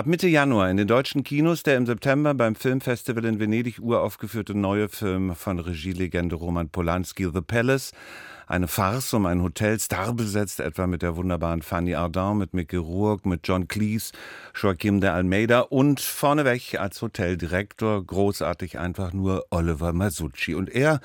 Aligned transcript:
Ab 0.00 0.06
Mitte 0.06 0.28
Januar 0.28 0.70
in 0.70 0.78
den 0.78 0.88
deutschen 0.88 1.24
Kinos 1.24 1.62
der 1.62 1.76
im 1.76 1.84
September 1.84 2.32
beim 2.32 2.54
Filmfestival 2.54 3.22
in 3.26 3.38
Venedig 3.38 3.80
uraufgeführte 3.80 4.56
neue 4.56 4.88
Film 4.88 5.34
von 5.34 5.58
Regielegende 5.58 6.36
Roman 6.36 6.70
Polanski, 6.70 7.28
The 7.30 7.42
Palace. 7.42 7.92
Eine 8.50 8.66
Farce 8.66 9.14
um 9.14 9.26
ein 9.26 9.42
Hotel, 9.42 9.78
starbesetzt 9.78 10.58
etwa 10.58 10.88
mit 10.88 11.02
der 11.02 11.14
wunderbaren 11.14 11.62
Fanny 11.62 11.94
Ardant, 11.94 12.36
mit 12.36 12.52
Mickey 12.52 12.78
Rourke, 12.78 13.28
mit 13.28 13.46
John 13.46 13.68
Cleese, 13.68 14.10
Joaquim 14.60 15.00
de 15.00 15.10
Almeida 15.10 15.60
und 15.60 16.00
vorneweg 16.00 16.74
als 16.74 17.00
Hoteldirektor 17.00 18.04
großartig 18.04 18.76
einfach 18.76 19.12
nur 19.12 19.46
Oliver 19.50 19.92
Masucci. 19.92 20.56
Und 20.56 20.68
er, 20.68 20.98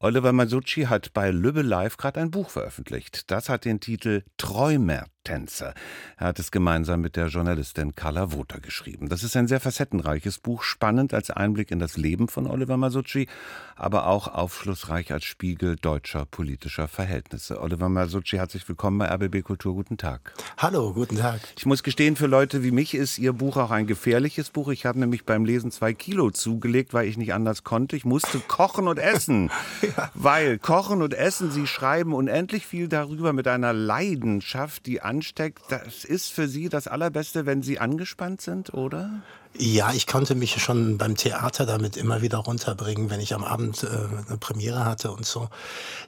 Oliver 0.00 0.32
Masucci, 0.32 0.84
hat 0.84 1.12
bei 1.12 1.30
Lübbe 1.30 1.60
Live 1.60 1.98
gerade 1.98 2.18
ein 2.18 2.30
Buch 2.30 2.48
veröffentlicht. 2.48 3.30
Das 3.30 3.50
hat 3.50 3.66
den 3.66 3.80
Titel 3.80 4.22
Träumer 4.38 5.04
Tänzer. 5.26 5.74
Er 6.16 6.28
hat 6.28 6.38
es 6.38 6.52
gemeinsam 6.52 7.00
mit 7.00 7.16
der 7.16 7.26
Journalistin 7.26 7.96
Carla 7.96 8.32
Woter 8.32 8.60
geschrieben. 8.60 9.08
Das 9.08 9.24
ist 9.24 9.36
ein 9.36 9.48
sehr 9.48 9.58
facettenreiches 9.58 10.38
Buch, 10.38 10.62
spannend 10.62 11.12
als 11.12 11.30
Einblick 11.30 11.72
in 11.72 11.80
das 11.80 11.96
Leben 11.96 12.28
von 12.28 12.46
Oliver 12.46 12.76
Masucci, 12.76 13.26
aber 13.74 14.06
auch 14.06 14.28
aufschlussreich 14.28 15.12
als 15.12 15.24
Spiegel 15.24 15.74
deutscher 15.76 16.26
politischer 16.26 16.85
Verhältnisse. 16.88 17.60
Oliver 17.60 17.88
Masucci, 17.88 18.36
herzlich 18.36 18.68
willkommen 18.68 18.98
bei 18.98 19.12
RBB 19.12 19.42
Kultur. 19.42 19.74
Guten 19.74 19.98
Tag. 19.98 20.32
Hallo, 20.56 20.92
guten 20.92 21.16
Tag. 21.16 21.40
Ich 21.56 21.66
muss 21.66 21.82
gestehen, 21.82 22.14
für 22.14 22.28
Leute 22.28 22.62
wie 22.62 22.70
mich 22.70 22.94
ist 22.94 23.18
Ihr 23.18 23.32
Buch 23.32 23.56
auch 23.56 23.72
ein 23.72 23.88
gefährliches 23.88 24.50
Buch. 24.50 24.68
Ich 24.68 24.86
habe 24.86 25.00
nämlich 25.00 25.24
beim 25.24 25.44
Lesen 25.44 25.72
zwei 25.72 25.92
Kilo 25.92 26.30
zugelegt, 26.30 26.94
weil 26.94 27.08
ich 27.08 27.16
nicht 27.16 27.34
anders 27.34 27.64
konnte. 27.64 27.96
Ich 27.96 28.04
musste 28.04 28.38
kochen 28.38 28.86
und 28.86 28.98
essen, 28.98 29.50
ja. 29.82 30.10
weil 30.14 30.58
Kochen 30.58 31.02
und 31.02 31.14
Essen, 31.14 31.50
Sie 31.50 31.66
schreiben 31.66 32.14
unendlich 32.14 32.64
viel 32.64 32.86
darüber 32.86 33.32
mit 33.32 33.48
einer 33.48 33.72
Leidenschaft, 33.72 34.86
die 34.86 35.02
an 35.02 35.16
ansteckt, 35.16 35.62
das 35.70 36.04
ist 36.04 36.30
für 36.30 36.46
Sie 36.46 36.68
das 36.68 36.88
Allerbeste, 36.88 37.46
wenn 37.46 37.62
Sie 37.62 37.78
angespannt 37.78 38.42
sind, 38.42 38.74
oder? 38.74 39.22
Ja, 39.58 39.92
ich 39.92 40.06
konnte 40.06 40.34
mich 40.34 40.60
schon 40.60 40.98
beim 40.98 41.14
Theater 41.14 41.64
damit 41.64 41.96
immer 41.96 42.20
wieder 42.20 42.38
runterbringen, 42.38 43.08
wenn 43.08 43.20
ich 43.20 43.32
am 43.32 43.44
Abend 43.44 43.84
äh, 43.84 43.86
eine 43.86 44.36
Premiere 44.38 44.84
hatte 44.84 45.12
und 45.12 45.24
so, 45.24 45.48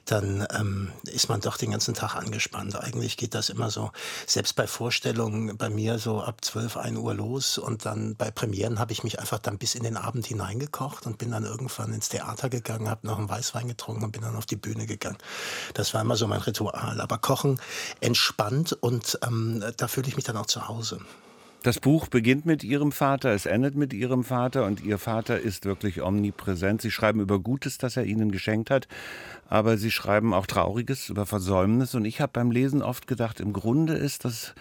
dann 0.05 0.45
ähm, 0.53 0.91
ist 1.03 1.29
man 1.29 1.41
doch 1.41 1.57
den 1.57 1.71
ganzen 1.71 1.95
Tag 1.95 2.15
angespannt. 2.15 2.75
Eigentlich 2.75 3.17
geht 3.17 3.33
das 3.33 3.49
immer 3.49 3.71
so, 3.71 3.91
selbst 4.27 4.55
bei 4.55 4.67
Vorstellungen 4.67 5.57
bei 5.57 5.69
mir 5.69 5.97
so 5.97 6.21
ab 6.21 6.43
12, 6.43 6.77
1 6.77 6.97
Uhr 6.99 7.13
los 7.15 7.57
und 7.57 7.85
dann 7.85 8.15
bei 8.15 8.29
Premieren 8.29 8.77
habe 8.77 8.91
ich 8.91 9.03
mich 9.03 9.19
einfach 9.19 9.39
dann 9.39 9.57
bis 9.57 9.73
in 9.73 9.83
den 9.83 9.97
Abend 9.97 10.27
hineingekocht 10.27 11.07
und 11.07 11.17
bin 11.17 11.31
dann 11.31 11.45
irgendwann 11.45 11.91
ins 11.93 12.09
Theater 12.09 12.49
gegangen, 12.49 12.89
habe 12.89 13.07
noch 13.07 13.17
einen 13.17 13.29
Weißwein 13.29 13.67
getrunken 13.67 14.03
und 14.03 14.11
bin 14.11 14.21
dann 14.21 14.35
auf 14.35 14.45
die 14.45 14.57
Bühne 14.57 14.85
gegangen. 14.85 15.17
Das 15.73 15.93
war 15.93 16.01
immer 16.01 16.17
so 16.17 16.27
mein 16.27 16.41
Ritual. 16.41 17.01
Aber 17.01 17.17
Kochen 17.17 17.59
entspannt 17.99 18.73
und 18.73 19.17
ähm, 19.25 19.63
da 19.77 19.87
fühle 19.87 20.07
ich 20.07 20.17
mich 20.17 20.25
dann 20.25 20.37
auch 20.37 20.45
zu 20.45 20.67
Hause. 20.67 20.99
Das 21.61 21.81
Buch 21.81 22.07
beginnt 22.07 22.45
mit 22.45 22.63
Ihrem 22.63 22.93
Vater, 22.93 23.31
es 23.31 23.45
endet 23.45 23.75
mit 23.75 23.91
Ihrem 23.91 24.23
Vater 24.23 24.65
und 24.65 24.81
Ihr 24.81 24.97
Vater 24.97 25.37
ist 25.41 25.65
wirklich 25.65 26.01
omnipräsent. 26.01 26.81
Sie 26.81 26.89
schreiben 26.89 27.19
über 27.19 27.37
Gutes, 27.39 27.77
das 27.77 27.97
er 27.97 28.05
Ihnen 28.05 28.31
geschenkt 28.31 28.69
hat, 28.69 28.87
aber 29.49 29.77
Sie 29.77 29.91
schreiben 29.91 30.33
auch 30.33 30.45
Trauriges 30.45 31.09
über 31.09 31.25
Versäumnis. 31.25 31.95
Und 31.95 32.05
ich 32.05 32.21
habe 32.21 32.31
beim 32.31 32.51
Lesen 32.51 32.81
oft 32.81 33.07
gedacht, 33.07 33.41
im 33.41 33.51
Grunde 33.51 33.95
ist 33.95 34.23
das 34.23 34.53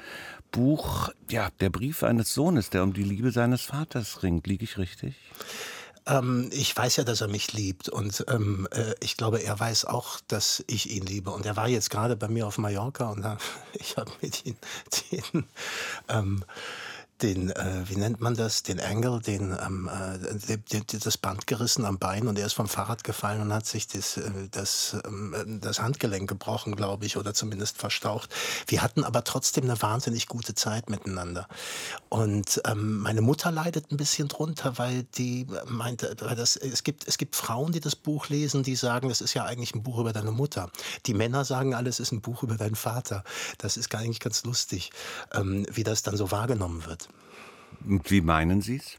Buch 0.50 1.10
ja 1.30 1.50
der 1.60 1.70
Brief 1.70 2.02
eines 2.02 2.34
Sohnes, 2.34 2.68
der 2.70 2.82
um 2.82 2.92
die 2.92 3.05
Liebe 3.05 3.30
seines 3.30 3.62
Vaters 3.62 4.24
ringt. 4.24 4.48
Liege 4.48 4.64
ich 4.64 4.77
richtig? 4.77 5.14
Ähm, 6.08 6.48
ich 6.52 6.77
weiß 6.77 6.96
ja, 6.96 7.05
dass 7.05 7.20
er 7.20 7.28
mich 7.28 7.52
liebt 7.52 7.88
und 7.88 8.24
ähm, 8.28 8.66
äh, 8.72 8.94
ich 9.00 9.16
glaube, 9.16 9.42
er 9.42 9.60
weiß 9.60 9.84
auch, 9.84 10.18
dass 10.27 10.64
ich 10.66 10.90
ihn 10.90 11.05
liebe. 11.05 11.30
Und 11.30 11.46
er 11.46 11.56
war 11.56 11.68
jetzt 11.68 11.90
gerade 11.90 12.16
bei 12.16 12.28
mir 12.28 12.46
auf 12.46 12.58
Mallorca 12.58 13.10
und 13.10 13.24
ich 13.74 13.96
habe 13.96 14.10
mit 14.20 14.46
ihm 14.46 14.56
den, 15.12 15.44
ähm, 16.08 16.44
den, 17.22 17.50
äh, 17.50 17.83
wie 17.86 17.97
nennt 17.97 18.20
man 18.20 18.34
das, 18.34 18.62
den 18.62 18.80
Angle, 18.80 19.20
den, 19.20 19.56
ähm, 19.64 19.88
äh, 19.88 20.56
den, 20.56 20.84
das 21.02 21.19
Band 21.19 21.47
gerissen 21.47 21.84
am 21.84 21.98
Bein 21.98 22.28
und 22.28 22.38
er 22.38 22.47
ist 22.47 22.52
vom 22.52 22.69
Fahrrad 22.69 23.05
gefallen 23.05 23.41
und 23.41 23.52
hat 23.52 23.66
sich 23.66 23.86
das, 23.88 24.16
äh, 24.16 24.30
das, 24.50 24.94
äh, 24.94 25.44
das 25.61 25.80
Handgelenk 25.80 26.29
gebrochen, 26.29 26.77
glaube 26.77 27.06
ich, 27.06 27.17
oder 27.17 27.34
zumindest 27.34 27.79
verstaucht. 27.79 28.30
Wir 28.67 28.83
hatten 28.83 29.05
aber 29.05 29.24
trotzdem 29.24 29.64
eine 29.64 29.80
wahnsinnig 29.80 30.29
gute 30.29 30.55
Zeit 30.55 30.90
miteinander. 30.90 31.48
Und 32.08 32.61
ähm, 32.64 33.01
meine 33.01 33.20
Mutter 33.20 33.50
leidet 33.50 33.90
ein 33.90 33.96
bisschen 33.96 34.29
drunter, 34.29 34.79
weil 34.79 35.02
die 35.02 35.46
meinte, 35.67 36.14
weil 36.20 36.36
das, 36.36 36.56
es, 36.56 36.85
gibt, 36.85 37.06
es 37.08 37.18
gibt 37.18 37.36
Frauen, 37.36 37.73
die 37.73 37.80
das 37.80 37.96
Buch 37.96 38.29
lesen, 38.29 38.62
die 38.62 38.77
sagen, 38.77 39.08
das 39.08 39.20
ist 39.20 39.35
ja 39.35 39.45
eigentlich 39.45 39.74
ein 39.74 39.83
Buch 39.83 39.98
über 39.98 40.12
deine 40.12 40.30
Mutter. 40.30 40.70
Die 41.06 41.14
Männer 41.14 41.45
sagen 41.45 41.74
alles 41.74 42.00
ist 42.00 42.12
ein 42.12 42.20
Buch 42.20 42.42
über 42.42 42.56
deinen 42.56 42.77
Vater. 42.77 43.24
Das 43.58 43.77
ist 43.77 43.95
eigentlich 43.95 44.20
ganz 44.20 44.45
lustig, 44.45 44.90
ähm, 45.33 45.67
wie 45.73 45.85
das 45.85 46.02
dann 46.02 46.17
so 46.17 46.30
wahrgenommen 46.30 46.86
wird. 46.86 47.08
Und 47.86 48.11
wie 48.11 48.20
meinen 48.20 48.61
Sie 48.61 48.77
es? 48.77 48.98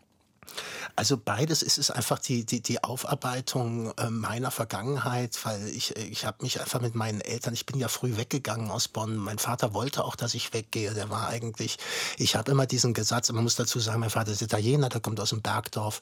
Also 0.96 1.18
beides 1.18 1.62
ist 1.62 1.78
es 1.78 1.92
einfach 1.92 2.20
die, 2.20 2.46
die, 2.46 2.62
die 2.62 2.84
Aufarbeitung 2.84 3.94
äh, 3.98 4.10
meiner 4.10 4.52
Vergangenheit, 4.52 5.38
weil 5.44 5.68
ich, 5.70 5.96
ich 5.96 6.26
habe 6.26 6.44
mich 6.44 6.60
einfach 6.60 6.82
mit 6.82 6.96
meinen 6.96 7.22
Eltern, 7.22 7.54
ich 7.54 7.66
bin 7.66 7.80
ja 7.80 7.88
früh 7.88 8.18
weggegangen 8.18 8.70
aus 8.70 8.88
Bonn. 8.88 9.16
Mein 9.16 9.40
Vater 9.40 9.74
wollte 9.74 10.04
auch, 10.04 10.16
dass 10.16 10.34
ich 10.34 10.54
weggehe. 10.54 10.94
Der 10.94 11.10
war 11.10 11.30
eigentlich, 11.30 11.78
ich 12.18 12.36
habe 12.36 12.52
immer 12.52 12.66
diesen 12.66 12.94
Gesatz, 12.94 13.32
man 13.32 13.44
muss 13.44 13.56
dazu 13.56 13.80
sagen, 13.80 14.02
mein 14.02 14.10
Vater 14.10 14.32
ist 14.32 14.42
Italiener, 14.42 14.90
der 14.90 15.00
kommt 15.00 15.20
aus 15.20 15.30
dem 15.30 15.42
Bergdorf 15.42 16.02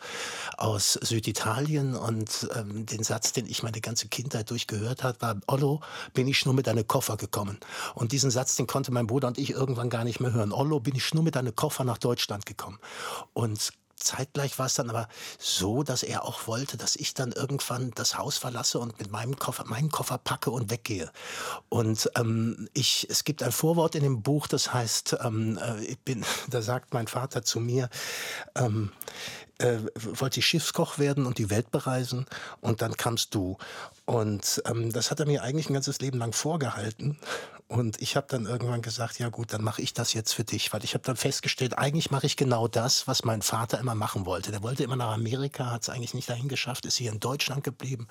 aus 0.57 0.93
Süditalien 0.93 1.95
und 1.95 2.49
ähm, 2.55 2.85
den 2.85 3.03
Satz, 3.03 3.33
den 3.33 3.45
ich 3.45 3.63
meine 3.63 3.81
ganze 3.81 4.07
Kindheit 4.07 4.49
durchgehört 4.49 5.03
habe, 5.03 5.21
war, 5.21 5.35
Ollo, 5.47 5.81
bin 6.13 6.27
ich 6.27 6.45
nur 6.45 6.55
mit 6.55 6.67
deinem 6.67 6.87
Koffer 6.87 7.17
gekommen. 7.17 7.59
Und 7.93 8.11
diesen 8.11 8.31
Satz, 8.31 8.55
den 8.55 8.67
konnte 8.67 8.91
mein 8.91 9.07
Bruder 9.07 9.27
und 9.27 9.37
ich 9.37 9.51
irgendwann 9.51 9.89
gar 9.89 10.03
nicht 10.03 10.19
mehr 10.19 10.33
hören. 10.33 10.51
Ollo, 10.51 10.79
bin 10.79 10.95
ich 10.95 11.13
nur 11.13 11.23
mit 11.23 11.35
deinem 11.35 11.55
Koffer 11.55 11.83
nach 11.83 11.97
Deutschland 11.97 12.45
gekommen. 12.45 12.79
Und 13.33 13.73
zeitgleich 13.97 14.57
war 14.59 14.67
es 14.67 14.75
dann 14.75 14.89
aber 14.89 15.07
so, 15.39 15.83
dass 15.83 16.03
er 16.03 16.23
auch 16.23 16.47
wollte, 16.47 16.77
dass 16.77 16.95
ich 16.95 17.13
dann 17.13 17.31
irgendwann 17.31 17.91
das 17.95 18.17
Haus 18.17 18.37
verlasse 18.37 18.79
und 18.79 18.99
mit 18.99 19.11
meinem 19.11 19.37
Koffer, 19.37 19.65
meinen 19.65 19.89
Koffer 19.89 20.17
packe 20.17 20.51
und 20.51 20.69
weggehe. 20.69 21.11
Und 21.69 22.09
ähm, 22.15 22.69
ich, 22.73 23.07
es 23.09 23.23
gibt 23.23 23.43
ein 23.43 23.51
Vorwort 23.51 23.95
in 23.95 24.03
dem 24.03 24.21
Buch, 24.21 24.47
das 24.47 24.73
heißt, 24.73 25.17
ähm, 25.23 25.57
äh, 25.57 25.83
ich 25.83 25.99
bin, 25.99 26.23
da 26.49 26.61
sagt 26.61 26.93
mein 26.93 27.07
Vater 27.07 27.43
zu 27.43 27.59
mir, 27.59 27.89
ähm, 28.55 28.91
äh, 29.59 29.79
wollte 29.95 30.39
ich 30.39 30.45
Schiffskoch 30.45 30.99
werden 30.99 31.25
und 31.25 31.39
die 31.39 31.49
Welt 31.49 31.71
bereisen 31.71 32.27
und 32.61 32.81
dann 32.81 32.95
kamst 32.95 33.33
du. 33.33 33.57
Und 34.05 34.61
ähm, 34.65 34.91
das 34.93 35.09
hat 35.09 35.19
er 35.19 35.25
mir 35.25 35.43
eigentlich 35.43 35.69
ein 35.69 35.73
ganzes 35.73 35.99
Leben 35.99 36.19
lang 36.19 36.33
vorgehalten. 36.33 37.17
Und 37.67 38.01
ich 38.01 38.15
habe 38.15 38.27
dann 38.29 38.45
irgendwann 38.45 38.81
gesagt, 38.81 39.19
ja 39.19 39.27
gut, 39.27 39.51
dann 39.51 39.61
mache 39.61 39.81
ich 39.81 39.93
das 39.93 40.13
jetzt 40.13 40.31
für 40.33 40.45
dich, 40.45 40.71
weil 40.71 40.85
ich 40.85 40.93
habe 40.93 41.03
dann 41.03 41.17
festgestellt, 41.17 41.77
eigentlich 41.77 42.11
mache 42.11 42.25
ich 42.25 42.37
genau 42.37 42.69
das, 42.69 43.07
was 43.07 43.25
mein 43.25 43.41
Vater 43.41 43.77
immer 43.77 43.93
machen 43.93 44.25
wollte. 44.25 44.51
Der 44.51 44.63
wollte 44.63 44.83
immer 44.83 44.95
nach 44.95 45.11
Amerika, 45.11 45.71
hat 45.71 45.81
es 45.81 45.89
eigentlich 45.89 46.13
nicht 46.13 46.29
dahin 46.29 46.47
geschafft, 46.47 46.85
ist 46.85 46.95
hier 46.95 47.11
in 47.11 47.19
Deutschland 47.19 47.65
geblieben, 47.65 48.07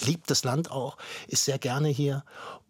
liebt 0.00 0.30
das 0.30 0.44
Land 0.44 0.70
auch, 0.70 0.96
ist 1.26 1.44
sehr 1.44 1.58
gerne 1.58 1.88
hier 1.88 2.24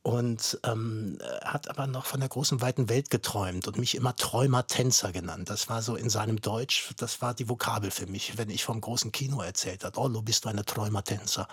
und 0.04 0.60
ähm, 0.64 1.18
hat 1.42 1.70
aber 1.70 1.86
noch 1.86 2.04
von 2.04 2.20
der 2.20 2.28
großen 2.28 2.60
weiten 2.60 2.90
Welt 2.90 3.08
geträumt 3.08 3.66
und 3.66 3.78
mich 3.78 3.94
immer 3.94 4.14
Träumer-Tänzer 4.14 5.12
genannt. 5.12 5.48
Das 5.48 5.70
war 5.70 5.80
so 5.80 5.96
in 5.96 6.10
seinem 6.10 6.42
Deutsch, 6.42 6.90
das 6.98 7.22
war 7.22 7.32
die 7.32 7.48
Vokabel 7.48 7.90
für 7.90 8.06
mich, 8.06 8.36
wenn 8.36 8.50
ich 8.50 8.64
vom 8.64 8.82
großen 8.82 9.12
Kino 9.12 9.40
erzählt 9.40 9.82
habe. 9.82 9.98
Oh, 9.98 10.08
du 10.08 10.20
bist 10.20 10.44
du 10.44 10.50
eine 10.50 10.66
Träumer-Tänzer. 10.66 11.48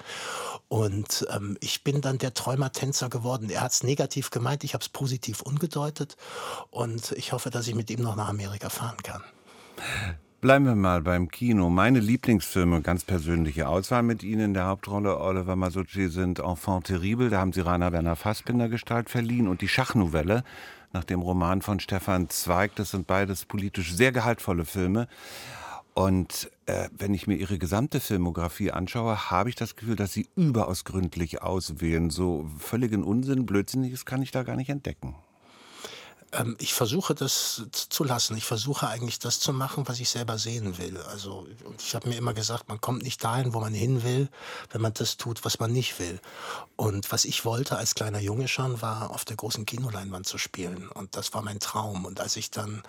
Und 0.68 1.26
ähm, 1.32 1.58
ich 1.62 1.86
bin 1.86 2.02
dann 2.02 2.18
der 2.18 2.34
Träumer-Tänzer 2.34 3.08
geworden. 3.08 3.50
Er 3.50 3.62
hat 3.62 3.72
es 3.72 3.84
negativ 3.84 4.32
gemeint, 4.32 4.61
ich 4.64 4.74
habe 4.74 4.82
es 4.82 4.90
positiv 4.90 5.42
umgedeutet 5.42 6.18
und 6.70 7.12
ich 7.14 7.34
hoffe, 7.34 7.50
dass 7.50 7.68
ich 7.68 7.76
mit 7.76 7.90
ihm 7.90 8.02
noch 8.02 8.16
nach 8.16 8.30
Amerika 8.30 8.70
fahren 8.70 8.98
kann. 9.04 9.24
Bleiben 10.42 10.66
wir 10.66 10.76
mal 10.76 11.02
beim 11.02 11.30
Kino. 11.30 11.70
Meine 11.70 12.00
Lieblingsfilme, 12.00 12.82
ganz 12.82 13.04
persönliche 13.04 13.68
Auswahl 13.68 14.02
mit 14.02 14.24
Ihnen 14.24 14.46
in 14.46 14.54
der 14.56 14.66
Hauptrolle, 14.66 15.20
Oliver 15.20 15.56
Masucci, 15.56 16.08
sind 16.08 16.40
Enfant 16.40 16.88
terrible, 16.88 17.30
da 17.30 17.40
haben 17.40 17.54
Sie 17.54 17.62
Rainer 17.62 17.92
Werner 17.92 18.16
Fassbinder 18.16 18.68
Gestalt 18.68 19.12
verliehen, 19.12 19.48
und 19.48 19.62
die 19.62 19.68
Schachnovelle 19.68 20.44
nach 20.94 21.04
dem 21.04 21.22
Roman 21.22 21.62
von 21.62 21.80
Stefan 21.80 22.30
Zweig. 22.30 22.76
Das 22.76 22.90
sind 22.90 23.06
beides 23.06 23.46
politisch 23.46 23.94
sehr 23.94 24.12
gehaltvolle 24.12 24.66
Filme. 24.66 25.08
Und 25.94 26.50
äh, 26.68 26.90
wenn 26.98 27.14
ich 27.14 27.28
mir 27.28 27.36
Ihre 27.36 27.58
gesamte 27.58 28.00
Filmografie 28.00 28.72
anschaue, 28.72 29.30
habe 29.30 29.50
ich 29.50 29.56
das 29.56 29.76
Gefühl, 29.76 29.98
dass 29.98 30.14
Sie 30.14 30.28
überaus 30.36 30.86
gründlich 30.86 31.42
auswählen. 31.42 32.10
So 32.10 32.50
völligen 32.60 33.04
Unsinn, 33.04 33.46
Blödsinniges 33.46 34.06
kann 34.06 34.22
ich 34.22 34.32
da 34.32 34.44
gar 34.44 34.56
nicht 34.56 34.70
entdecken. 34.70 35.16
Ähm, 36.32 36.56
ich 36.60 36.74
versuche 36.74 37.14
das 37.14 37.64
zu 37.72 38.04
lassen. 38.04 38.38
Ich 38.38 38.46
versuche 38.46 38.88
eigentlich 38.88 39.20
das 39.20 39.40
zu 39.40 39.52
machen, 39.52 39.88
was 39.88 40.00
ich 40.00 40.10
selber 40.10 40.38
sehen 40.38 40.78
will. 40.78 40.98
Also 40.98 41.46
ich 41.78 41.94
habe 41.94 42.10
mir 42.10 42.16
immer 42.16 42.34
gesagt, 42.34 42.70
man 42.70 42.80
kommt 42.80 43.04
nicht 43.04 43.24
dahin, 43.24 43.54
wo 43.54 43.60
man 43.60 43.74
hin 43.74 44.04
will, 44.04 44.30
wenn 44.72 44.82
man 44.82 44.94
das 44.94 45.18
tut, 45.18 45.44
was 45.44 45.60
man 45.60 45.74
nicht 45.74 46.00
will. 46.00 46.20
Und 46.78 47.12
was 47.12 47.26
ich 47.26 47.44
wollte 47.44 47.78
als 47.78 47.96
kleiner 47.96 48.20
Junge 48.20 48.48
schon, 48.48 48.82
war 48.82 49.12
auf 49.12 49.26
der 49.26 49.36
großen 49.36 49.66
Kinoleinwand 49.66 50.26
zu 50.26 50.38
spielen. 50.38 50.88
Und 50.88 51.18
das 51.18 51.34
war 51.34 51.42
mein 51.42 51.60
Traum. 51.60 52.06
Und 52.06 52.22
als 52.22 52.38
ich 52.38 52.50
dann 52.50 52.82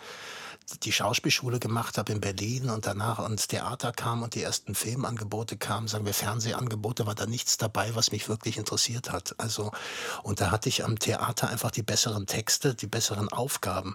die 0.84 0.92
Schauspielschule 0.92 1.58
gemacht 1.58 1.98
habe 1.98 2.12
in 2.12 2.20
Berlin 2.20 2.70
und 2.70 2.86
danach 2.86 3.18
ins 3.28 3.48
Theater 3.48 3.92
kam 3.92 4.22
und 4.22 4.34
die 4.34 4.42
ersten 4.42 4.74
Filmangebote 4.74 5.56
kamen, 5.56 5.88
sagen 5.88 6.06
wir 6.06 6.14
Fernsehangebote, 6.14 7.06
war 7.06 7.14
da 7.14 7.26
nichts 7.26 7.56
dabei, 7.56 7.94
was 7.94 8.12
mich 8.12 8.28
wirklich 8.28 8.56
interessiert 8.56 9.12
hat. 9.12 9.34
Also, 9.38 9.72
und 10.22 10.40
da 10.40 10.50
hatte 10.50 10.68
ich 10.68 10.84
am 10.84 10.98
Theater 10.98 11.48
einfach 11.48 11.70
die 11.70 11.82
besseren 11.82 12.26
Texte, 12.26 12.74
die 12.74 12.86
besseren 12.86 13.28
Aufgaben. 13.28 13.94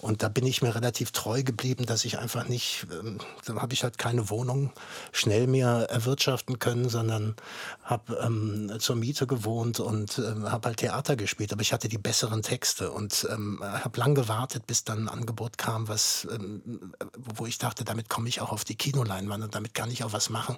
Und 0.00 0.22
da 0.22 0.28
bin 0.28 0.46
ich 0.46 0.62
mir 0.62 0.74
relativ 0.74 1.12
treu 1.12 1.42
geblieben, 1.42 1.86
dass 1.86 2.04
ich 2.04 2.18
einfach 2.18 2.48
nicht, 2.48 2.86
ähm, 2.92 3.18
dann 3.46 3.60
habe 3.60 3.74
ich 3.74 3.82
halt 3.82 3.98
keine 3.98 4.30
Wohnung 4.30 4.72
schnell 5.12 5.46
mehr 5.46 5.86
erwirtschaften 5.90 6.58
können, 6.58 6.88
sondern 6.88 7.36
habe 7.82 8.18
ähm, 8.22 8.72
zur 8.78 8.96
Miete 8.96 9.26
gewohnt 9.26 9.80
und 9.80 10.18
ähm, 10.18 10.50
habe 10.50 10.68
halt 10.68 10.78
Theater 10.78 11.16
gespielt. 11.16 11.52
Aber 11.52 11.62
ich 11.62 11.72
hatte 11.72 11.88
die 11.88 11.98
besseren 11.98 12.42
Texte 12.42 12.90
und 12.90 13.26
ähm, 13.30 13.60
habe 13.62 13.98
lang 13.98 14.14
gewartet, 14.14 14.66
bis 14.66 14.84
dann 14.84 15.04
ein 15.04 15.08
Angebot 15.08 15.58
kam, 15.58 15.88
was, 15.88 16.07
ähm, 16.30 16.92
wo 17.16 17.46
ich 17.46 17.58
dachte, 17.58 17.84
damit 17.84 18.08
komme 18.08 18.28
ich 18.28 18.40
auch 18.40 18.52
auf 18.52 18.64
die 18.64 18.76
Kinoleinwand 18.76 19.44
und 19.44 19.54
damit 19.54 19.74
kann 19.74 19.90
ich 19.90 20.04
auch 20.04 20.12
was 20.12 20.30
machen, 20.30 20.56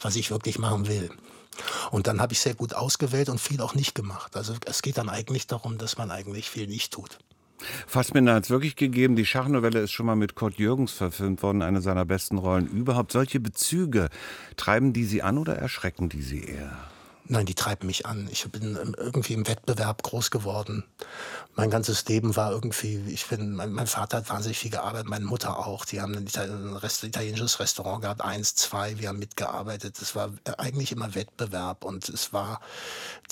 was 0.00 0.16
ich 0.16 0.30
wirklich 0.30 0.58
machen 0.58 0.86
will. 0.88 1.10
Und 1.90 2.06
dann 2.06 2.20
habe 2.20 2.32
ich 2.32 2.40
sehr 2.40 2.54
gut 2.54 2.74
ausgewählt 2.74 3.28
und 3.28 3.40
viel 3.40 3.60
auch 3.60 3.74
nicht 3.74 3.94
gemacht. 3.94 4.36
Also 4.36 4.54
es 4.66 4.82
geht 4.82 4.98
dann 4.98 5.08
eigentlich 5.08 5.46
darum, 5.46 5.78
dass 5.78 5.98
man 5.98 6.10
eigentlich 6.10 6.48
viel 6.48 6.66
nicht 6.66 6.92
tut. 6.92 7.18
Fassbinder 7.86 8.34
hat 8.34 8.44
es 8.44 8.50
wirklich 8.50 8.76
gegeben. 8.76 9.16
Die 9.16 9.26
Schachnovelle 9.26 9.80
ist 9.80 9.92
schon 9.92 10.06
mal 10.06 10.16
mit 10.16 10.34
Kurt 10.34 10.54
Jürgens 10.54 10.92
verfilmt 10.92 11.42
worden, 11.42 11.62
eine 11.62 11.82
seiner 11.82 12.04
besten 12.04 12.38
Rollen 12.38 12.66
überhaupt. 12.66 13.12
Solche 13.12 13.40
Bezüge, 13.40 14.08
treiben 14.56 14.92
die 14.92 15.04
Sie 15.04 15.22
an 15.22 15.38
oder 15.38 15.56
erschrecken 15.56 16.08
die 16.08 16.22
Sie 16.22 16.42
eher? 16.42 16.89
Nein, 17.32 17.46
die 17.46 17.54
treiben 17.54 17.86
mich 17.86 18.06
an. 18.06 18.28
Ich 18.32 18.50
bin 18.50 18.76
ähm, 18.76 18.96
irgendwie 18.98 19.34
im 19.34 19.46
Wettbewerb 19.46 20.02
groß 20.02 20.32
geworden. 20.32 20.82
Mein 21.54 21.70
ganzes 21.70 22.04
Leben 22.08 22.34
war 22.34 22.50
irgendwie, 22.50 23.04
ich 23.06 23.24
bin, 23.26 23.54
mein, 23.54 23.70
mein 23.70 23.86
Vater 23.86 24.16
hat 24.16 24.30
wahnsinnig 24.30 24.58
viel 24.58 24.72
gearbeitet, 24.72 25.08
meine 25.08 25.26
Mutter 25.26 25.56
auch. 25.56 25.84
Die 25.84 26.00
haben 26.00 26.16
ein, 26.16 26.26
italienisches 26.26 27.60
Restaurant 27.60 28.02
gehabt, 28.02 28.20
eins, 28.20 28.56
zwei, 28.56 28.98
wir 28.98 29.10
haben 29.10 29.20
mitgearbeitet. 29.20 30.02
Es 30.02 30.16
war 30.16 30.32
äh, 30.42 30.54
eigentlich 30.58 30.90
immer 30.90 31.14
Wettbewerb 31.14 31.84
und 31.84 32.08
es 32.08 32.32
war, 32.32 32.60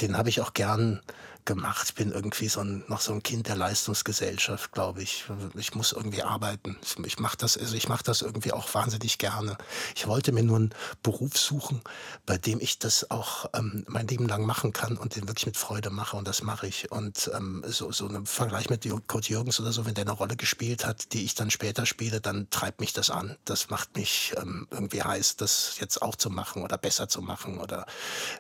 den 0.01 0.17
habe 0.17 0.29
ich 0.29 0.41
auch 0.43 0.55
gern 0.55 1.03
gemacht. 1.49 1.87
Ich 1.89 1.95
bin 1.95 2.13
irgendwie 2.13 2.49
so 2.49 2.61
ein, 2.61 2.85
noch 2.89 3.01
so 3.01 3.13
ein 3.13 3.23
Kind 3.23 3.49
der 3.49 3.57
Leistungsgesellschaft, 3.57 4.71
glaube 4.71 5.03
ich. 5.03 5.25
Ich 5.57 5.75
muss 5.75 5.93
irgendwie 5.93 6.23
arbeiten. 6.23 6.77
Ich, 6.83 6.99
ich 7.05 7.19
mache 7.19 7.39
das, 7.39 7.57
also 7.57 7.75
ich 7.75 7.89
mache 7.89 8.05
das 8.05 8.21
irgendwie 8.21 8.53
auch 8.53 8.73
wahnsinnig 8.75 9.17
gerne. 9.17 9.57
Ich 9.97 10.07
wollte 10.07 10.31
mir 10.33 10.43
nur 10.43 10.57
einen 10.57 10.75
Beruf 11.03 11.39
suchen, 11.39 11.81
bei 12.27 12.37
dem 12.37 12.61
ich 12.61 12.79
das 12.79 13.11
auch 13.11 13.47
ähm, 13.55 13.85
mein 13.89 14.07
Leben 14.07 14.29
lang 14.29 14.45
machen 14.45 14.75
kann 14.75 14.99
und 14.99 15.17
den 15.17 15.27
wirklich 15.27 15.47
mit 15.47 15.57
Freude 15.57 15.89
mache 15.89 16.19
und 16.19 16.29
das 16.29 16.43
mache 16.43 16.67
ich. 16.67 16.93
Und 16.93 17.31
ähm, 17.35 17.65
so, 17.67 17.91
so 17.93 18.07
ein 18.07 18.27
Vergleich 18.27 18.69
mit 18.69 18.87
Kurt 19.07 19.31
Jürgens 19.31 19.59
oder 19.59 19.73
so, 19.73 19.87
wenn 19.87 19.95
der 19.95 20.05
eine 20.05 20.13
Rolle 20.13 20.37
gespielt 20.37 20.85
hat, 20.85 21.15
die 21.15 21.25
ich 21.25 21.35
dann 21.35 21.51
später 21.51 21.87
spiele, 21.87 22.21
dann 22.21 22.51
treibt 22.51 22.81
mich 22.81 22.93
das 22.93 23.09
an. 23.09 23.39
Das 23.47 23.71
macht 23.71 23.97
mich 23.97 24.35
ähm, 24.37 24.69
irgendwie 24.71 25.03
heiß, 25.03 25.37
das 25.37 25.77
jetzt 25.81 26.03
auch 26.03 26.15
zu 26.15 26.29
machen 26.29 26.63
oder 26.63 26.77
besser 26.77 27.09
zu 27.09 27.23
machen 27.23 27.59
oder 27.59 27.87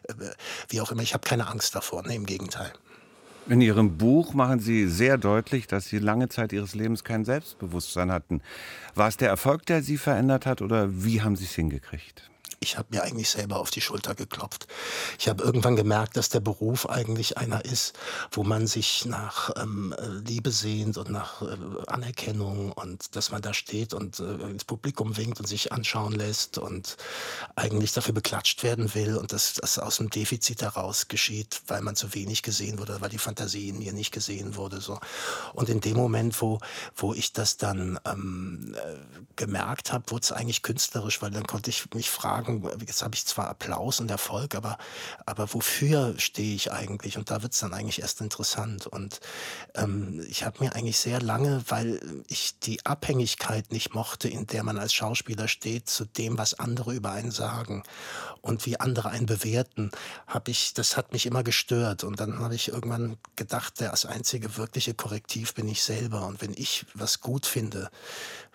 äh, 0.03 0.15
wie 0.69 0.83
auch 0.83 0.93
immer. 0.93 1.03
Ich 1.03 1.15
habe 1.15 1.27
keine 1.27 1.47
Angst 1.47 1.75
davor, 1.75 2.03
ne, 2.03 2.15
im 2.15 2.27
Gegenteil. 2.27 2.71
In 3.49 3.63
Ihrem 3.63 3.97
Buch 3.97 4.35
machen 4.35 4.61
Sie 4.61 4.87
sehr 4.89 5.17
deutlich, 5.17 5.67
dass 5.67 5.87
Sie 5.87 5.99
lange 5.99 6.29
Zeit 6.29 6.53
Ihres 6.53 6.75
Lebens 6.75 7.03
kein 7.03 7.25
Selbstbewusstsein 7.25 8.13
hatten. 8.13 8.43
War 8.95 9.09
es 9.09 9.17
der 9.17 9.31
Erfolg, 9.31 9.65
der 9.65 9.83
Sie 9.83 9.97
verändert 9.97 10.45
hat, 10.45 10.61
oder 10.61 11.03
wie 11.03 11.23
haben 11.23 11.35
Sie 11.35 11.45
es 11.45 11.55
hingekriegt? 11.55 12.31
Ich 12.69 12.77
habe 12.77 12.89
mir 12.91 13.03
eigentlich 13.03 13.31
selber 13.31 13.61
auf 13.61 13.71
die 13.71 13.81
Schulter 13.81 14.15
geklopft. 14.15 14.67
Ich 15.19 15.29
habe 15.29 15.43
irgendwann 15.43 15.75
gemerkt, 15.75 16.19
dass 16.19 16.29
der 16.29 16.41
Beruf 16.41 16.89
eigentlich 16.89 17.39
einer 17.39 17.65
ist, 17.65 17.99
wo 18.31 18.45
man 18.45 18.67
sich 18.67 19.07
nach 19.07 19.51
ähm, 19.57 19.95
Liebe 20.27 20.51
sehnt 20.51 20.99
und 20.99 21.09
nach 21.09 21.41
äh, 21.41 21.47
Anerkennung 21.87 22.73
und 22.73 23.17
dass 23.17 23.31
man 23.31 23.41
da 23.41 23.55
steht 23.55 23.95
und 23.95 24.21
äh, 24.21 24.35
ins 24.51 24.65
Publikum 24.65 25.17
winkt 25.17 25.41
und 25.41 25.47
sich 25.47 25.73
anschauen 25.73 26.13
lässt 26.13 26.59
und 26.59 26.99
eigentlich 27.57 27.95
dafür 27.95 28.13
beklatscht 28.13 28.63
werden 28.63 28.95
will 28.95 29.17
und 29.17 29.33
dass 29.33 29.55
das 29.55 29.79
aus 29.79 29.97
dem 29.97 30.11
Defizit 30.11 30.61
heraus 30.61 31.09
geschieht, 31.09 31.63
weil 31.69 31.81
man 31.81 31.97
zu 31.97 32.13
wenig 32.13 32.43
gesehen 32.43 32.79
wurde, 32.79 33.01
weil 33.01 33.09
die 33.09 33.19
Fantasie 33.19 33.71
in 33.71 33.79
mir 33.79 33.95
nicht 33.95 34.13
gesehen 34.13 34.57
wurde. 34.57 34.83
So. 34.83 35.01
Und 35.55 35.71
in 35.71 35.81
dem 35.81 35.97
Moment, 35.97 36.41
wo, 36.43 36.59
wo 36.95 37.15
ich 37.15 37.33
das 37.33 37.57
dann 37.57 37.99
ähm, 38.05 38.77
äh, 38.77 38.97
gemerkt 39.37 39.91
habe, 39.91 40.11
wurde 40.11 40.25
es 40.25 40.33
eigentlich 40.33 40.63
künstlerisch, 40.63 41.23
weil 41.23 41.31
dann 41.31 41.47
konnte 41.47 41.71
ich 41.71 41.95
mich 41.95 42.11
fragen, 42.11 42.58
jetzt 42.81 43.03
habe 43.03 43.15
ich 43.15 43.27
zwar 43.27 43.49
Applaus 43.49 44.01
und 44.01 44.11
Erfolg, 44.11 44.55
aber, 44.55 44.79
aber 45.27 45.53
wofür 45.53 46.15
stehe 46.19 46.55
ich 46.55 46.73
eigentlich? 46.73 47.17
Und 47.19 47.31
da 47.31 47.43
wird 47.43 47.53
es 47.53 47.61
dann 47.61 47.75
eigentlich 47.75 48.01
erst 48.01 48.21
interessant. 48.21 48.87
Und 48.87 49.21
ähm, 49.75 50.25
ich 50.29 50.45
habe 50.45 50.65
mir 50.65 50.75
eigentlich 50.75 50.99
sehr 50.99 51.21
lange, 51.21 51.63
weil 51.69 52.01
ich 52.29 52.59
die 52.61 52.85
Abhängigkeit 52.85 53.73
nicht 53.73 53.95
mochte, 53.95 54.29
in 54.29 54.47
der 54.47 54.63
man 54.63 54.79
als 54.79 54.95
Schauspieler 54.95 55.49
steht, 55.49 55.89
zu 55.89 56.05
dem, 56.05 56.39
was 56.39 56.55
andere 56.55 56.95
über 56.95 57.13
einen 57.13 57.31
sagen 57.31 57.83
und 58.41 58.67
wie 58.67 58.81
andere 58.81 59.11
einen 59.11 59.27
bewerten, 59.27 59.91
habe 60.27 60.51
ich, 60.51 60.75
das 60.75 60.97
hat 60.97 61.13
mich 61.13 61.27
immer 61.27 61.43
gestört. 61.43 62.05
Und 62.05 62.21
dann 62.21 62.39
habe 62.39 62.55
ich 62.55 62.69
irgendwann 62.69 63.17
gedacht, 63.37 63.81
das 63.81 64.07
einzige 64.07 64.57
wirkliche 64.57 64.95
Korrektiv 64.95 65.55
bin 65.55 65.69
ich 65.69 65.83
selber. 65.83 66.27
Und 66.27 66.41
wenn 66.43 66.55
ich 66.55 66.87
was 66.95 67.21
gut 67.21 67.47
finde, 67.47 67.91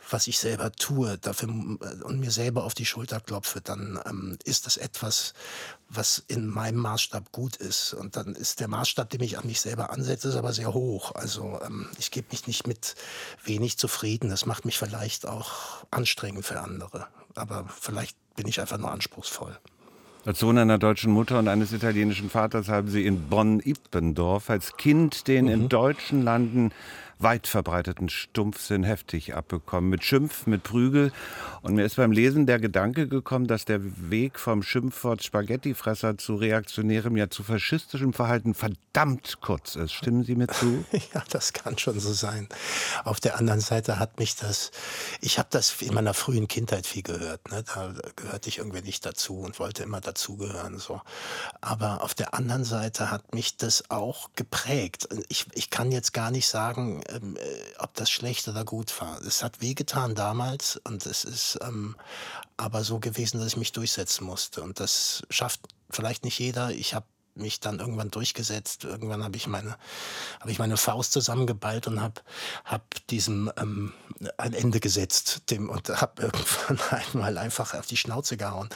was 0.09 0.27
ich 0.27 0.39
selber 0.39 0.71
tue, 0.71 1.17
dafür 1.17 1.49
äh, 1.49 2.03
und 2.03 2.19
mir 2.19 2.31
selber 2.31 2.63
auf 2.63 2.73
die 2.73 2.85
Schulter 2.85 3.19
klopfe, 3.19 3.61
dann 3.61 3.99
ähm, 4.05 4.37
ist 4.43 4.65
das 4.65 4.77
etwas, 4.77 5.33
was 5.89 6.23
in 6.27 6.47
meinem 6.47 6.79
Maßstab 6.79 7.31
gut 7.31 7.55
ist. 7.55 7.93
Und 7.93 8.15
dann 8.15 8.35
ist 8.35 8.59
der 8.59 8.67
Maßstab, 8.67 9.09
den 9.09 9.21
ich 9.21 9.37
an 9.37 9.45
mich 9.45 9.61
selber 9.61 9.91
ansetze, 9.91 10.29
ist 10.29 10.35
aber 10.35 10.53
sehr 10.53 10.73
hoch. 10.73 11.13
Also 11.15 11.59
ähm, 11.65 11.87
ich 11.97 12.11
gebe 12.11 12.27
mich 12.31 12.47
nicht 12.47 12.67
mit 12.67 12.95
wenig 13.43 13.77
zufrieden. 13.77 14.29
Das 14.29 14.45
macht 14.45 14.65
mich 14.65 14.77
vielleicht 14.77 15.27
auch 15.27 15.85
anstrengend 15.91 16.45
für 16.45 16.61
andere. 16.61 17.07
Aber 17.35 17.65
vielleicht 17.67 18.17
bin 18.35 18.47
ich 18.47 18.59
einfach 18.59 18.77
nur 18.77 18.91
anspruchsvoll. 18.91 19.57
Als 20.25 20.39
Sohn 20.39 20.57
einer 20.57 20.77
deutschen 20.77 21.11
Mutter 21.11 21.37
und 21.37 21.49
eines 21.49 21.73
italienischen 21.73 22.29
Vaters 22.29 22.69
haben 22.69 22.87
Sie 22.87 23.05
in 23.05 23.27
Bonn-Ippendorf 23.27 24.49
als 24.49 24.77
Kind 24.77 25.27
den 25.27 25.45
mhm. 25.45 25.51
in 25.51 25.69
deutschen 25.69 26.21
Landen 26.21 26.71
weit 27.23 27.47
verbreiteten 27.47 28.09
Stumpfsinn 28.09 28.83
heftig 28.83 29.33
abbekommen. 29.33 29.89
Mit 29.89 30.03
Schimpf, 30.03 30.45
mit 30.45 30.63
Prügel. 30.63 31.11
Und 31.61 31.75
mir 31.75 31.85
ist 31.85 31.95
beim 31.95 32.11
Lesen 32.11 32.45
der 32.45 32.59
Gedanke 32.59 33.07
gekommen, 33.07 33.47
dass 33.47 33.65
der 33.65 33.79
Weg 34.09 34.37
vom 34.37 34.63
Schimpfwort 34.63 35.23
Spaghettifresser 35.23 36.17
zu 36.17 36.35
reaktionärem, 36.35 37.15
ja 37.17 37.29
zu 37.29 37.43
faschistischem 37.43 38.13
Verhalten 38.13 38.53
verdammt 38.53 39.39
kurz 39.41 39.75
ist. 39.75 39.93
Stimmen 39.93 40.23
Sie 40.23 40.35
mir 40.35 40.47
zu? 40.47 40.85
Ja, 41.13 41.23
das 41.29 41.53
kann 41.53 41.77
schon 41.77 41.99
so 41.99 42.13
sein. 42.13 42.47
Auf 43.03 43.19
der 43.19 43.37
anderen 43.37 43.59
Seite 43.59 43.99
hat 43.99 44.19
mich 44.19 44.35
das, 44.35 44.71
ich 45.21 45.37
habe 45.37 45.49
das 45.51 45.81
in 45.81 45.93
meiner 45.93 46.13
frühen 46.13 46.47
Kindheit 46.47 46.87
viel 46.87 47.03
gehört. 47.03 47.51
Ne? 47.51 47.63
Da 47.63 47.93
gehörte 48.15 48.49
ich 48.49 48.57
irgendwie 48.57 48.81
nicht 48.81 49.05
dazu 49.05 49.39
und 49.39 49.59
wollte 49.59 49.83
immer 49.83 50.01
dazugehören. 50.01 50.79
So. 50.79 51.01
Aber 51.61 52.03
auf 52.03 52.13
der 52.13 52.33
anderen 52.33 52.63
Seite 52.63 53.11
hat 53.11 53.35
mich 53.35 53.57
das 53.57 53.89
auch 53.89 54.31
geprägt. 54.35 55.07
Ich, 55.29 55.47
ich 55.53 55.69
kann 55.69 55.91
jetzt 55.91 56.13
gar 56.13 56.31
nicht 56.31 56.47
sagen, 56.47 57.03
ähm, 57.13 57.37
äh, 57.37 57.41
ob 57.79 57.93
das 57.95 58.09
schlecht 58.09 58.47
oder 58.47 58.65
gut 58.65 58.99
war. 59.01 59.21
Es 59.21 59.43
hat 59.43 59.61
wehgetan 59.61 60.15
damals 60.15 60.77
und 60.83 61.05
es 61.05 61.23
ist 61.23 61.59
ähm, 61.61 61.95
aber 62.57 62.83
so 62.83 62.99
gewesen, 62.99 63.39
dass 63.39 63.47
ich 63.47 63.57
mich 63.57 63.71
durchsetzen 63.71 64.25
musste. 64.25 64.61
Und 64.61 64.79
das 64.79 65.23
schafft 65.29 65.61
vielleicht 65.89 66.23
nicht 66.23 66.39
jeder. 66.39 66.71
Ich 66.71 66.93
habe 66.93 67.05
mich 67.35 67.59
dann 67.59 67.79
irgendwann 67.79 68.11
durchgesetzt. 68.11 68.83
Irgendwann 68.83 69.23
habe 69.23 69.35
ich 69.37 69.47
meine, 69.47 69.77
habe 70.39 70.51
ich 70.51 70.59
meine 70.59 70.77
Faust 70.77 71.13
zusammengeballt 71.13 71.87
und 71.87 72.01
habe 72.01 72.21
hab 72.65 72.83
diesem 73.07 73.51
ähm, 73.57 73.93
ein 74.37 74.53
Ende 74.53 74.79
gesetzt 74.79 75.49
dem, 75.49 75.69
und 75.69 75.89
habe 75.89 76.21
irgendwann 76.23 76.79
einmal 76.91 77.37
einfach 77.37 77.73
auf 77.73 77.87
die 77.87 77.97
Schnauze 77.97 78.37
gehauen. 78.37 78.69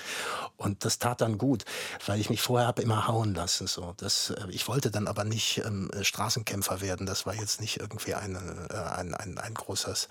Und 0.58 0.86
das 0.86 1.00
tat 1.00 1.22
dann 1.22 1.38
gut, 1.38 1.66
weil 2.06 2.20
ich 2.20 2.30
mich 2.30 2.42
vorher 2.42 2.68
habe 2.68 2.82
immer 2.82 3.08
hauen 3.08 3.36
lassen. 3.36 3.68
So. 3.68 3.94
Das, 3.98 4.32
äh, 4.32 4.48
ich 4.50 4.68
wollte 4.68 4.92
dann 4.92 5.08
aber 5.08 5.24
nicht 5.24 5.62
ähm, 5.66 5.92
Straßenkämpfer 6.02 6.82
werden. 6.82 7.06
Das 7.06 7.26
war 7.26 7.36
jetzt 7.36 7.62
nicht 7.62 7.80
irgendwie 7.80 8.16
eine, 8.16 8.68
äh, 8.72 8.78
ein, 8.78 9.14
ein, 9.14 9.38
ein, 9.38 9.54
großes, 9.54 10.08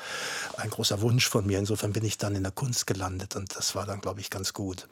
ein 0.57 0.71
großer 0.71 1.01
Wunsch 1.01 1.29
von 1.29 1.47
mir. 1.47 1.59
Insofern 1.59 1.93
bin 1.93 2.05
ich 2.05 2.19
dann 2.19 2.37
in 2.37 2.43
der 2.43 2.53
Kunst 2.53 2.87
gelandet 2.87 3.37
und 3.37 3.57
das 3.57 3.75
war 3.75 3.87
dann, 3.87 4.01
glaube 4.01 4.21
ich, 4.21 4.31
ganz 4.31 4.53
gut. 4.53 4.89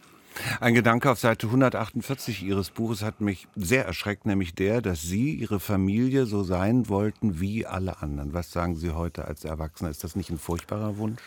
Ein 0.61 0.75
Gedanke 0.75 1.11
auf 1.11 1.21
Seite 1.21 1.47
148 1.47 2.43
Ihres 2.43 2.71
Buches 2.71 3.03
hat 3.03 3.21
mich 3.21 3.47
sehr 3.55 3.85
erschreckt, 3.87 4.27
nämlich 4.27 4.55
der, 4.55 4.83
dass 4.83 5.03
Sie, 5.03 5.35
Ihre 5.35 5.61
Familie 5.61 6.27
so 6.27 6.43
sein 6.43 6.89
wollten 6.89 7.41
wie 7.41 7.67
alle 7.67 8.03
anderen. 8.03 8.33
Was 8.33 8.51
sagen 8.51 8.77
Sie 8.77 8.91
heute 8.91 9.27
als 9.27 9.45
Erwachsener? 9.45 9.91
Ist 9.91 10.05
das 10.05 10.17
nicht 10.17 10.31
ein 10.31 10.39
furchtbarer 10.39 10.97
Wunsch? 10.99 11.21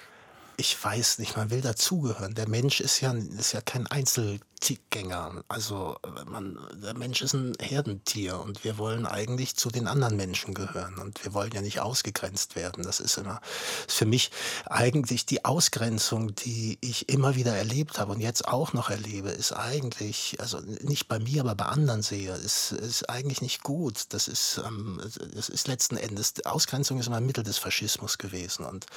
Ich 0.58 0.84
weiß 0.84 1.20
nicht, 1.20 1.38
man 1.38 1.52
will 1.52 1.62
dazugehören. 1.62 2.34
Der 2.34 2.50
Mensch 2.50 2.82
ist 2.82 3.00
ja, 3.02 3.14
ist 3.14 3.54
ja 3.54 3.62
kein 3.62 3.88
Einzel 3.88 4.40
Partygänger. 4.60 5.44
Also 5.48 5.98
man, 6.26 6.58
der 6.74 6.96
Mensch 6.96 7.22
ist 7.22 7.34
ein 7.34 7.54
Herdentier 7.62 8.40
und 8.40 8.64
wir 8.64 8.78
wollen 8.78 9.06
eigentlich 9.06 9.56
zu 9.56 9.70
den 9.70 9.88
anderen 9.88 10.16
Menschen 10.16 10.54
gehören 10.54 10.98
und 10.98 11.24
wir 11.24 11.34
wollen 11.34 11.52
ja 11.52 11.62
nicht 11.62 11.80
ausgegrenzt 11.80 12.56
werden. 12.56 12.84
Das 12.84 13.00
ist 13.00 13.18
immer 13.18 13.40
ist 13.88 13.96
für 13.96 14.06
mich 14.06 14.32
eigentlich 14.66 15.26
die 15.26 15.46
Ausgrenzung, 15.46 16.34
die 16.36 16.78
ich 16.82 17.08
immer 17.10 17.36
wieder 17.36 17.56
erlebt 17.56 18.00
habe 18.00 18.14
und 18.14 18.20
jetzt 18.20 18.48
auch 18.48 18.74
noch 18.74 18.90
erlebe, 18.90 19.30
ist 19.30 19.52
eigentlich, 19.54 20.38
also 20.40 20.60
nicht 20.60 21.08
bei 21.08 21.20
mir, 21.20 21.42
aber 21.42 21.56
bei 21.56 21.66
anderen 21.66 22.02
sehe, 22.02 22.34
ist, 22.34 22.72
ist 22.72 23.10
eigentlich 23.10 23.42
nicht 23.42 23.64
gut. 23.64 24.06
Das 24.10 24.28
ist, 24.28 24.62
ähm, 24.66 25.00
das 25.36 25.50
ist 25.50 25.68
letzten 25.68 25.98
Endes, 25.98 26.34
Ausgrenzung 26.46 27.00
ist 27.00 27.08
immer 27.08 27.18
ein 27.18 27.26
Mittel 27.26 27.44
des 27.44 27.58
Faschismus 27.58 28.18
gewesen 28.18 28.66
und 28.66 28.88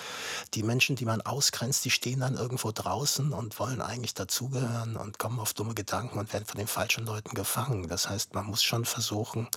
die 0.55 0.62
Menschen, 0.62 0.97
die 0.97 1.05
man 1.05 1.21
ausgrenzt, 1.21 1.85
die 1.85 1.90
stehen 1.90 2.21
dann 2.21 2.37
irgendwo 2.37 2.73
draußen 2.73 3.33
und 3.33 3.59
wollen 3.59 3.83
eigentlich 3.83 4.14
dazugehören 4.14 4.97
und 4.97 5.19
kommen 5.19 5.38
auf 5.38 5.50
dumme 5.54 5.75
Gedanken 5.75 6.19
und 6.19 6.33
werden 6.33 6.47
von 6.47 6.59
den 6.59 6.66
falschen 6.66 7.07
Leuten 7.07 7.35
gefangen. 7.35 7.88
Das 7.88 8.09
heißt, 8.09 8.35
man 8.35 8.47
muss 8.47 8.62
schon 8.62 8.85
versuchen, 8.85 9.49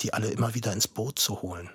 die 0.00 0.12
alle 0.12 0.28
immer 0.28 0.54
wieder 0.54 0.72
ins 0.72 0.88
Boot 0.88 1.18
zu 1.18 1.42
holen. 1.42 1.70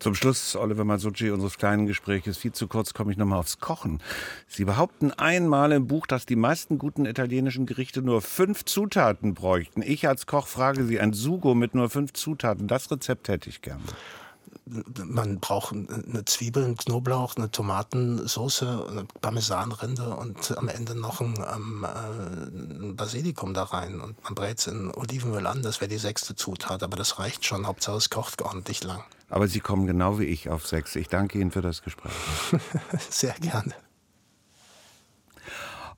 Zum 0.00 0.14
Schluss, 0.14 0.56
Oliver 0.56 0.84
Masucci, 0.84 1.30
unseres 1.30 1.58
kleinen 1.58 1.86
Gesprächs, 1.86 2.38
viel 2.38 2.52
zu 2.52 2.68
kurz, 2.68 2.94
komme 2.94 3.12
ich 3.12 3.18
nochmal 3.18 3.38
aufs 3.38 3.58
Kochen. 3.58 4.02
Sie 4.48 4.64
behaupten 4.64 5.10
einmal 5.10 5.72
im 5.72 5.86
Buch, 5.86 6.06
dass 6.06 6.24
die 6.24 6.36
meisten 6.36 6.78
guten 6.78 7.04
italienischen 7.04 7.66
Gerichte 7.66 8.00
nur 8.00 8.22
fünf 8.22 8.64
Zutaten 8.64 9.34
bräuchten. 9.34 9.82
Ich 9.82 10.08
als 10.08 10.24
Koch 10.26 10.46
frage 10.46 10.84
Sie, 10.84 10.98
ein 10.98 11.12
Sugo 11.12 11.54
mit 11.54 11.74
nur 11.74 11.90
fünf 11.90 12.14
Zutaten, 12.14 12.66
das 12.66 12.90
Rezept 12.90 13.28
hätte 13.28 13.50
ich 13.50 13.60
gerne 13.60 13.82
man 15.04 15.40
braucht 15.40 15.72
eine 15.72 16.24
Zwiebel, 16.24 16.64
einen 16.64 16.76
Knoblauch, 16.76 17.36
eine 17.36 17.50
Tomatensauce, 17.50 18.62
eine 18.62 19.06
Parmesanrinde 19.20 20.14
und 20.14 20.56
am 20.56 20.68
Ende 20.68 20.94
noch 20.94 21.20
ein, 21.20 21.34
ähm, 21.54 21.84
äh, 21.84 22.86
ein 22.86 22.96
Basilikum 22.96 23.54
da 23.54 23.64
rein. 23.64 24.00
Und 24.00 24.22
man 24.22 24.34
brät 24.34 24.58
es 24.58 24.66
in 24.66 24.92
Olivenöl 24.94 25.46
an, 25.46 25.62
das 25.62 25.80
wäre 25.80 25.88
die 25.88 25.98
sechste 25.98 26.34
Zutat. 26.34 26.82
Aber 26.82 26.96
das 26.96 27.18
reicht 27.18 27.44
schon, 27.44 27.66
Hauptsache 27.66 27.96
es 27.96 28.10
kocht 28.10 28.42
ordentlich 28.42 28.84
lang. 28.84 29.02
Aber 29.28 29.46
Sie 29.48 29.60
kommen 29.60 29.86
genau 29.86 30.18
wie 30.18 30.24
ich 30.24 30.48
auf 30.48 30.66
sechs. 30.66 30.96
Ich 30.96 31.08
danke 31.08 31.38
Ihnen 31.38 31.50
für 31.50 31.62
das 31.62 31.82
Gespräch. 31.82 32.12
Sehr 33.10 33.34
gerne. 33.34 33.74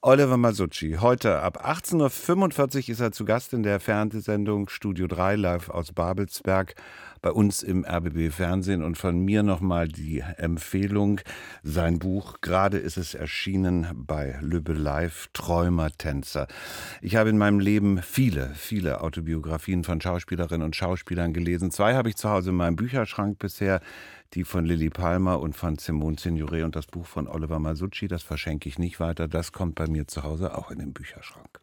Oliver 0.05 0.37
Masucci. 0.37 0.97
Heute 1.01 1.43
ab 1.43 1.65
18.45 1.65 2.75
Uhr 2.75 2.89
ist 2.89 3.01
er 3.01 3.13
zu 3.13 3.25
Gast 3.25 3.53
in 3.53 3.63
der 3.63 3.79
Fernsehsendung 3.79 4.69
Studio 4.69 5.07
3 5.07 5.37
live 5.37 5.69
aus 5.71 5.93
Babelsberg 5.93 6.75
bei 7.23 7.31
uns 7.31 7.63
im 7.63 7.85
RBB 7.85 8.31
Fernsehen 8.31 8.83
und 8.83 8.99
von 8.99 9.19
mir 9.19 9.43
nochmal 9.43 9.89
die 9.89 10.23
Empfehlung. 10.37 11.21
Sein 11.63 11.99
Buch, 11.99 12.41
gerade 12.41 12.79
ist 12.79 12.97
es 12.97 13.15
erschienen 13.15 13.87
bei 13.95 14.37
Lübbe 14.41 14.73
Live, 14.73 15.29
Träumertänzer. 15.33 16.49
Ich 17.01 17.17
habe 17.17 17.31
in 17.31 17.39
meinem 17.39 17.61
Leben 17.61 18.03
viele, 18.03 18.51
viele 18.55 19.01
Autobiografien 19.01 19.85
von 19.85 20.01
Schauspielerinnen 20.01 20.65
und 20.65 20.77
Schauspielern 20.77 21.33
gelesen. 21.33 21.71
Zwei 21.71 21.95
habe 21.95 22.09
ich 22.09 22.17
zu 22.17 22.29
Hause 22.29 22.51
in 22.51 22.57
meinem 22.57 22.77
Bücherschrank 22.77 23.39
bisher 23.39 23.81
die 24.35 24.45
von 24.45 24.65
Lilly 24.65 24.91
Palmer 24.91 25.41
und 25.41 25.55
von 25.55 25.77
Simone 25.77 26.17
Signoret 26.19 26.65
und 26.65 26.75
das 26.75 26.87
Buch 26.87 27.07
von 27.07 27.29
Oliver 27.29 27.59
Masucci, 27.59 28.09
das 28.09 28.23
verschenke 28.23 28.69
ich 28.69 28.79
nicht 28.79 28.99
weiter. 28.99 29.29
Das 29.29 29.53
kommt 29.53 29.75
bei 29.75 29.87
mir 29.87 30.09
zu 30.09 30.23
Hause 30.23 30.57
auch 30.57 30.71
in 30.71 30.79
den 30.79 30.93
Bücherschrank. 30.93 31.61